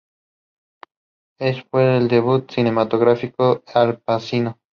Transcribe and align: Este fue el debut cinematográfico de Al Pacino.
Este 1.39 1.63
fue 1.69 1.95
el 1.97 2.07
debut 2.07 2.49
cinematográfico 2.51 3.57
de 3.57 3.63
Al 3.75 3.99
Pacino. 3.99 4.57